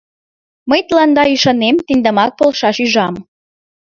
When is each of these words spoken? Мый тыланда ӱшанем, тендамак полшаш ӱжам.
Мый 0.69 0.81
тыланда 0.87 1.23
ӱшанем, 1.33 1.75
тендамак 1.87 2.31
полшаш 2.39 2.77
ӱжам. 2.85 3.15